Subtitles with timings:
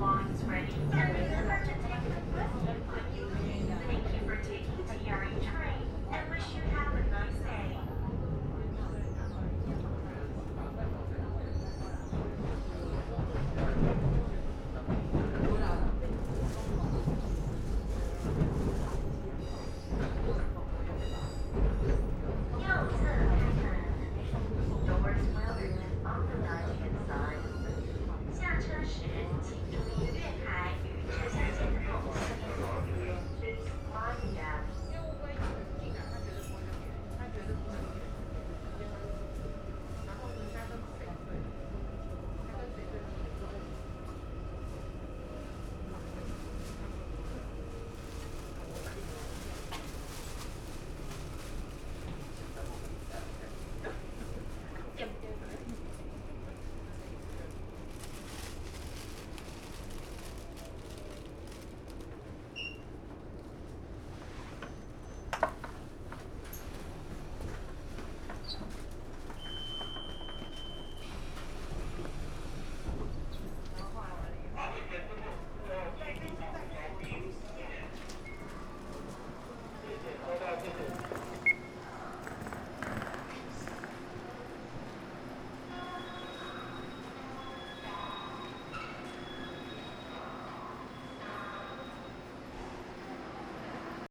[0.00, 1.15] lines ready.